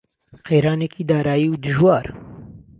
[0.45, 2.05] قەیرانێکی دارایی دژوار